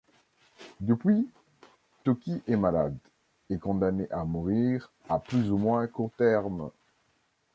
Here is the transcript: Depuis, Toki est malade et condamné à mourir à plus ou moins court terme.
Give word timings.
Depuis, 0.79 1.29
Toki 2.03 2.41
est 2.47 2.55
malade 2.55 2.97
et 3.51 3.59
condamné 3.59 4.07
à 4.09 4.23
mourir 4.25 4.91
à 5.09 5.19
plus 5.19 5.51
ou 5.51 5.57
moins 5.57 5.85
court 5.85 6.09
terme. 6.17 6.71